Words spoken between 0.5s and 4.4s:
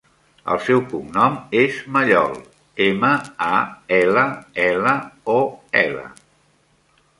El seu cognom és Mallol: ema, a, ela,